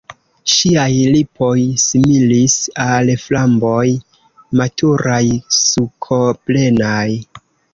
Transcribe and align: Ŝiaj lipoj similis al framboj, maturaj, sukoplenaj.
Ŝiaj 0.51 0.93
lipoj 1.15 1.57
similis 1.83 2.55
al 2.85 3.11
framboj, 3.25 3.85
maturaj, 4.63 5.23
sukoplenaj. 5.61 7.07